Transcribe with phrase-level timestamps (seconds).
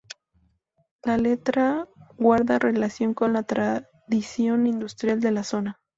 [1.03, 5.79] La letra guarda relación con la tradición industrial de la zona.